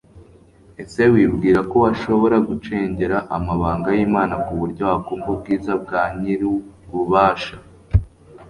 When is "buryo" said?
4.59-4.83